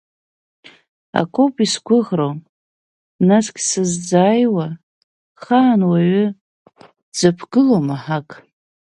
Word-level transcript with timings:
Акоуп 1.19 1.55
исгәыӷроу, 1.63 2.33
насгь 3.27 3.59
сыззааиуа, 3.67 4.67
хаан 5.41 5.81
уаҩ 5.87 6.25
дзаԥгылом 7.11 7.87
Аҳақ… 7.95 8.29